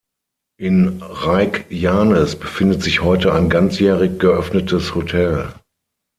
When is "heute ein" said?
3.03-3.51